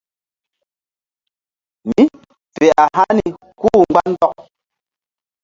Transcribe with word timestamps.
Mí 1.91 2.05
fe 2.57 2.67
a 2.83 2.85
hani 2.97 3.27
kú-u 3.59 3.83
mgba 3.87 4.01
ndɔk. 4.11 4.35